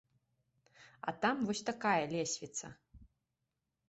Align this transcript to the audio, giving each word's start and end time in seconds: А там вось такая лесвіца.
А 1.11 1.11
там 1.25 1.35
вось 1.49 1.61
такая 1.67 1.99
лесвіца. 2.13 2.67